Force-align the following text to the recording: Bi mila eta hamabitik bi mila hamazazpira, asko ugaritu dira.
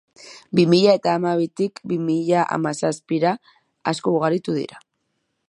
Bi 0.59 0.63
mila 0.69 0.95
eta 0.99 1.11
hamabitik 1.17 1.77
bi 1.91 1.99
mila 2.07 2.47
hamazazpira, 2.57 3.35
asko 3.93 4.17
ugaritu 4.19 4.59
dira. 4.59 4.83